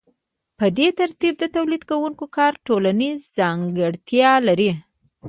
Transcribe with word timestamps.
په 0.59 0.65
دې 0.77 0.87
ترتیب 0.99 1.33
د 1.39 1.43
تولیدونکي 1.55 2.25
کار 2.37 2.53
ټولنیزه 2.67 3.25
ځانګړتیا 3.37 4.31
لري 4.47 4.71